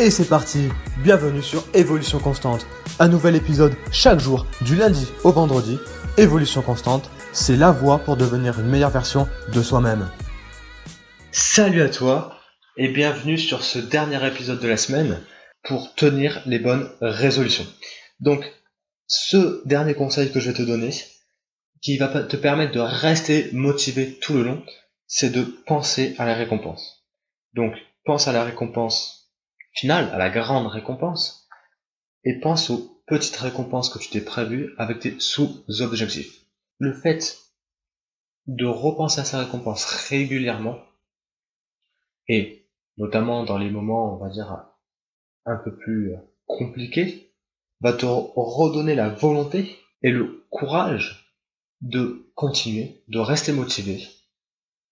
Et 0.00 0.10
c'est 0.10 0.28
parti 0.28 0.70
Bienvenue 1.04 1.40
sur 1.40 1.64
Évolution 1.72 2.18
Constante. 2.18 2.66
Un 2.98 3.06
nouvel 3.06 3.36
épisode 3.36 3.76
chaque 3.92 4.18
jour, 4.18 4.44
du 4.62 4.74
lundi 4.74 5.06
au 5.22 5.30
vendredi. 5.30 5.78
Évolution 6.18 6.62
Constante, 6.62 7.08
c'est 7.32 7.54
la 7.54 7.70
voie 7.70 8.00
pour 8.00 8.16
devenir 8.16 8.58
une 8.58 8.66
meilleure 8.66 8.90
version 8.90 9.28
de 9.52 9.62
soi-même. 9.62 10.10
Salut 11.30 11.80
à 11.80 11.88
toi 11.88 12.40
et 12.76 12.88
bienvenue 12.88 13.38
sur 13.38 13.62
ce 13.62 13.78
dernier 13.78 14.26
épisode 14.26 14.58
de 14.58 14.66
la 14.66 14.76
semaine 14.76 15.20
pour 15.62 15.94
tenir 15.94 16.42
les 16.44 16.58
bonnes 16.58 16.90
résolutions. 17.00 17.66
Donc, 18.18 18.44
ce 19.06 19.62
dernier 19.64 19.94
conseil 19.94 20.32
que 20.32 20.40
je 20.40 20.50
vais 20.50 20.56
te 20.56 20.62
donner, 20.62 20.90
qui 21.82 21.98
va 21.98 22.08
te 22.08 22.36
permettre 22.36 22.72
de 22.72 22.80
rester 22.80 23.48
motivé 23.52 24.18
tout 24.18 24.34
le 24.34 24.42
long, 24.42 24.64
c'est 25.06 25.30
de 25.30 25.44
penser 25.66 26.16
à 26.18 26.26
la 26.26 26.34
récompense. 26.34 27.06
Donc, 27.54 27.74
pense 28.04 28.26
à 28.26 28.32
la 28.32 28.42
récompense 28.42 29.23
finale, 29.74 30.08
à 30.12 30.18
la 30.18 30.30
grande 30.30 30.68
récompense, 30.68 31.48
et 32.24 32.40
pense 32.40 32.70
aux 32.70 33.02
petites 33.06 33.36
récompenses 33.36 33.90
que 33.90 33.98
tu 33.98 34.08
t'es 34.08 34.20
prévues 34.20 34.72
avec 34.78 35.00
tes 35.00 35.18
sous-objectifs. 35.20 36.46
Le 36.78 36.94
fait 36.94 37.38
de 38.46 38.66
repenser 38.66 39.20
à 39.20 39.24
ces 39.24 39.36
récompenses 39.36 39.84
régulièrement, 39.84 40.78
et 42.28 42.66
notamment 42.96 43.44
dans 43.44 43.58
les 43.58 43.70
moments, 43.70 44.14
on 44.14 44.24
va 44.24 44.30
dire, 44.30 44.64
un 45.44 45.56
peu 45.56 45.76
plus 45.76 46.14
compliqués, 46.46 47.34
va 47.80 47.92
te 47.92 48.06
redonner 48.06 48.94
la 48.94 49.08
volonté 49.10 49.76
et 50.02 50.10
le 50.10 50.46
courage 50.50 51.34
de 51.80 52.30
continuer, 52.34 53.02
de 53.08 53.18
rester 53.18 53.52
motivé, 53.52 54.08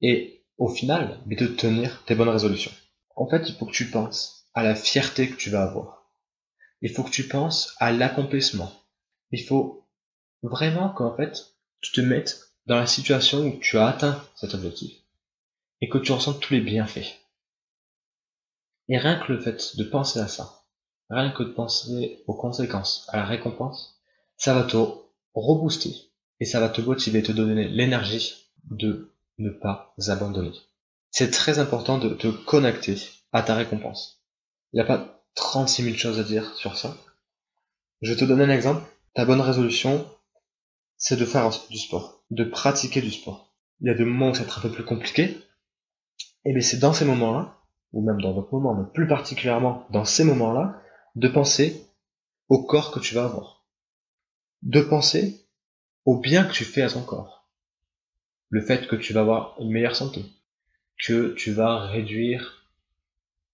et 0.00 0.44
au 0.58 0.68
final, 0.68 1.18
de 1.26 1.46
tenir 1.46 2.02
tes 2.04 2.14
bonnes 2.14 2.28
résolutions. 2.28 2.72
En 3.16 3.28
fait, 3.28 3.48
il 3.48 3.54
faut 3.54 3.66
que 3.66 3.72
tu 3.72 3.90
penses 3.90 4.39
à 4.54 4.62
la 4.62 4.74
fierté 4.74 5.30
que 5.30 5.36
tu 5.36 5.50
vas 5.50 5.62
avoir. 5.62 6.10
Il 6.82 6.90
faut 6.92 7.02
que 7.02 7.10
tu 7.10 7.28
penses 7.28 7.74
à 7.78 7.92
l'accomplissement. 7.92 8.72
Il 9.30 9.44
faut 9.44 9.86
vraiment 10.42 10.90
qu'en 10.90 11.14
fait, 11.16 11.54
tu 11.80 11.92
te 11.92 12.00
mettes 12.00 12.52
dans 12.66 12.76
la 12.76 12.86
situation 12.86 13.40
où 13.40 13.58
tu 13.58 13.78
as 13.78 13.86
atteint 13.86 14.24
cet 14.34 14.54
objectif 14.54 14.92
et 15.80 15.88
que 15.88 15.98
tu 15.98 16.12
ressentes 16.12 16.40
tous 16.40 16.54
les 16.54 16.60
bienfaits. 16.60 17.20
Et 18.88 18.98
rien 18.98 19.16
que 19.16 19.32
le 19.32 19.40
fait 19.40 19.76
de 19.76 19.84
penser 19.84 20.18
à 20.18 20.28
ça, 20.28 20.64
rien 21.08 21.30
que 21.30 21.42
de 21.42 21.52
penser 21.52 22.22
aux 22.26 22.34
conséquences, 22.34 23.06
à 23.08 23.18
la 23.18 23.24
récompense, 23.24 24.00
ça 24.36 24.54
va 24.54 24.64
te 24.64 24.76
rebooster 25.34 25.94
et 26.40 26.44
ça 26.44 26.60
va 26.60 26.68
te 26.68 26.80
motiver, 26.80 27.22
te 27.22 27.32
donner 27.32 27.68
l'énergie 27.68 28.50
de 28.64 29.14
ne 29.38 29.50
pas 29.50 29.94
abandonner. 30.08 30.52
C'est 31.10 31.30
très 31.30 31.58
important 31.58 31.98
de 31.98 32.10
te 32.10 32.28
connecter 32.28 32.96
à 33.32 33.42
ta 33.42 33.54
récompense. 33.54 34.19
Il 34.72 34.76
n'y 34.76 34.80
a 34.80 34.84
pas 34.84 35.22
36 35.34 35.84
000 35.84 35.96
choses 35.96 36.20
à 36.20 36.24
dire 36.24 36.54
sur 36.54 36.76
ça. 36.76 36.96
Je 38.02 38.14
te 38.14 38.24
donne 38.24 38.40
un 38.40 38.50
exemple. 38.50 38.82
Ta 39.14 39.24
bonne 39.24 39.40
résolution, 39.40 40.08
c'est 40.96 41.16
de 41.16 41.24
faire 41.24 41.50
du 41.68 41.78
sport, 41.78 42.22
de 42.30 42.44
pratiquer 42.44 43.00
du 43.00 43.10
sport. 43.10 43.52
Il 43.80 43.88
y 43.88 43.90
a 43.90 43.94
des 43.94 44.04
moments 44.04 44.30
où 44.30 44.34
c'est 44.34 44.48
un 44.48 44.60
peu 44.60 44.70
plus 44.70 44.84
compliqué. 44.84 45.36
Et 46.44 46.52
bien 46.52 46.62
c'est 46.62 46.78
dans 46.78 46.92
ces 46.92 47.04
moments-là, 47.04 47.58
ou 47.92 48.02
même 48.02 48.20
dans 48.20 48.32
d'autres 48.32 48.52
moments, 48.52 48.74
mais 48.74 48.88
plus 48.92 49.08
particulièrement 49.08 49.86
dans 49.90 50.04
ces 50.04 50.24
moments-là, 50.24 50.80
de 51.16 51.28
penser 51.28 51.84
au 52.48 52.64
corps 52.64 52.92
que 52.92 53.00
tu 53.00 53.14
vas 53.14 53.24
avoir. 53.24 53.66
De 54.62 54.80
penser 54.80 55.46
au 56.04 56.18
bien 56.18 56.44
que 56.44 56.52
tu 56.52 56.64
fais 56.64 56.82
à 56.82 56.90
ton 56.90 57.02
corps. 57.02 57.48
Le 58.48 58.60
fait 58.60 58.86
que 58.86 58.96
tu 58.96 59.12
vas 59.12 59.20
avoir 59.20 59.56
une 59.60 59.70
meilleure 59.70 59.96
santé. 59.96 60.24
Que 61.04 61.34
tu 61.34 61.52
vas 61.52 61.86
réduire 61.86 62.59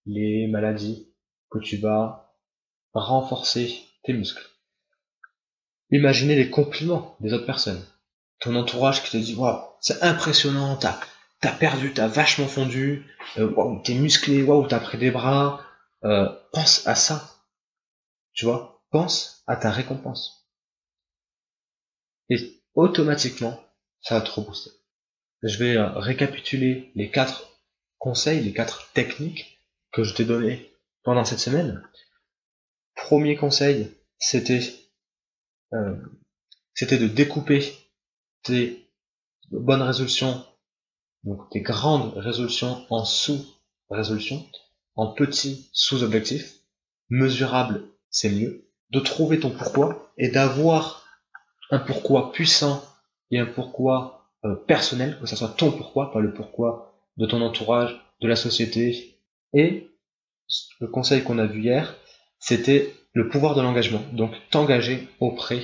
les 0.07 0.47
maladies, 0.47 1.09
que 1.51 1.59
tu 1.59 1.77
vas 1.77 2.35
renforcer 2.93 3.79
tes 4.05 4.13
muscles. 4.13 4.47
Imaginez 5.91 6.35
les 6.35 6.51
compliments 6.51 7.17
des 7.21 7.33
autres 7.33 7.47
personnes. 7.47 7.85
Ton 8.41 8.55
entourage 8.57 9.03
qui 9.03 9.11
te 9.11 9.17
dit 9.17 9.35
waouh, 9.35 9.63
c'est 9.81 10.03
impressionnant, 10.03 10.77
t'as 10.77 10.99
t'as 11.41 11.53
perdu, 11.53 11.93
t'as 11.93 12.09
vachement 12.09 12.49
fondu, 12.49 13.07
euh, 13.39 13.79
t'es 13.85 13.95
musclé, 13.95 14.43
waouh, 14.43 14.67
t'as 14.67 14.81
pris 14.81 14.99
des 14.99 15.11
bras. 15.11 15.63
Euh, 16.05 16.29
pense 16.53 16.87
à 16.87 16.95
ça. 16.95 17.37
Tu 18.33 18.45
vois, 18.45 18.83
pense 18.91 19.43
à 19.47 19.57
ta 19.57 19.71
récompense. 19.71 20.49
Et 22.29 22.63
automatiquement, 22.75 23.63
ça 24.01 24.19
va 24.19 24.21
te 24.25 24.31
rebooster. 24.31 24.71
Je 25.43 25.59
vais 25.59 25.77
euh, 25.77 25.89
récapituler 25.99 26.91
les 26.95 27.11
quatre 27.11 27.49
conseils, 27.99 28.43
les 28.43 28.53
quatre 28.53 28.93
techniques 28.93 29.56
que 29.97 30.05
je 30.05 30.15
t'ai 30.15 30.27
donné 30.27 30.71
pendant 31.05 31.25
cette 31.25 31.39
semaine. 31.39 31.83
Premier 32.97 33.35
conseil, 33.35 33.97
c'était 34.19 34.61
euh, 35.73 35.97
c'était 36.75 36.99
de 36.99 37.09
découper 37.09 37.73
tes 38.43 38.91
bonnes 39.51 39.81
résolutions, 39.81 40.45
donc 41.25 41.49
tes 41.49 41.63
grandes 41.63 42.13
résolutions 42.19 42.85
en 42.91 43.07
sous-résolutions, 43.07 44.47
en 44.97 45.15
petits 45.15 45.71
sous-objectifs. 45.73 46.57
Mesurable, 47.09 47.89
c'est 48.11 48.31
mieux. 48.31 48.69
De 48.91 49.01
trouver 49.01 49.41
ton 49.41 49.51
pourquoi 49.51 50.13
et 50.19 50.29
d'avoir 50.29 51.07
un 51.71 51.79
pourquoi 51.79 52.33
puissant 52.33 52.85
et 53.31 53.39
un 53.39 53.47
pourquoi 53.47 54.29
euh, 54.45 54.57
personnel, 54.57 55.19
que 55.21 55.27
ce 55.27 55.37
soit 55.37 55.57
ton 55.57 55.73
pourquoi, 55.73 56.13
pas 56.13 56.21
le 56.21 56.35
pourquoi 56.35 57.01
de 57.17 57.25
ton 57.25 57.41
entourage, 57.41 57.99
de 58.21 58.29
la 58.29 58.37
société, 58.37 59.16
et 59.57 59.91
le 60.81 60.87
conseil 60.87 61.23
qu'on 61.25 61.39
a 61.39 61.47
vu 61.47 61.63
hier, 61.63 61.97
c'était 62.39 62.95
le 63.13 63.29
pouvoir 63.29 63.55
de 63.55 63.63
l'engagement. 63.63 64.03
Donc 64.13 64.33
t'engager 64.51 65.09
auprès 65.19 65.63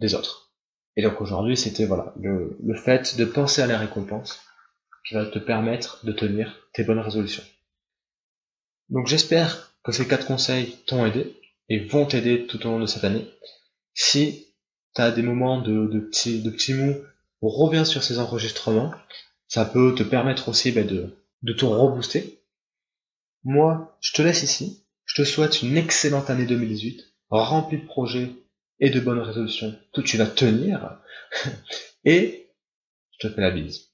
des 0.00 0.14
autres. 0.14 0.50
Et 0.96 1.02
donc 1.02 1.20
aujourd'hui, 1.20 1.56
c'était 1.56 1.86
voilà 1.86 2.14
le, 2.18 2.56
le 2.62 2.74
fait 2.74 3.16
de 3.16 3.24
penser 3.24 3.60
à 3.62 3.66
la 3.66 3.78
récompense 3.78 4.40
qui 5.06 5.14
va 5.14 5.26
te 5.26 5.38
permettre 5.38 6.04
de 6.04 6.12
tenir 6.12 6.68
tes 6.72 6.84
bonnes 6.84 6.98
résolutions. 6.98 7.44
Donc 8.88 9.06
j'espère 9.06 9.72
que 9.84 9.92
ces 9.92 10.08
quatre 10.08 10.26
conseils 10.26 10.76
t'ont 10.86 11.04
aidé 11.04 11.36
et 11.68 11.80
vont 11.80 12.06
t'aider 12.06 12.46
tout 12.46 12.64
au 12.66 12.70
long 12.70 12.80
de 12.80 12.86
cette 12.86 13.04
année. 13.04 13.26
Si 13.94 14.46
tu 14.94 15.02
as 15.02 15.10
des 15.10 15.22
moments 15.22 15.60
de, 15.60 15.86
de, 15.86 16.00
petits, 16.00 16.42
de 16.42 16.50
reviens 17.42 17.84
sur 17.84 18.02
ces 18.02 18.18
enregistrements. 18.18 18.92
Ça 19.48 19.64
peut 19.64 19.94
te 19.94 20.02
permettre 20.02 20.48
aussi 20.48 20.72
bah, 20.72 20.82
de, 20.82 21.16
de 21.42 21.52
te 21.52 21.64
rebooster 21.64 22.39
moi, 23.44 23.96
je 24.00 24.12
te 24.12 24.22
laisse 24.22 24.42
ici. 24.42 24.84
Je 25.04 25.22
te 25.22 25.26
souhaite 25.26 25.62
une 25.62 25.76
excellente 25.76 26.30
année 26.30 26.46
2018, 26.46 27.02
remplie 27.30 27.78
de 27.78 27.86
projets 27.86 28.30
et 28.78 28.90
de 28.90 29.00
bonnes 29.00 29.18
résolutions 29.18 29.76
que 29.92 30.00
tu 30.00 30.16
vas 30.16 30.26
tenir. 30.26 31.00
et 32.04 32.50
je 33.12 33.28
te 33.28 33.34
fais 33.34 33.40
la 33.40 33.50
bise. 33.50 33.89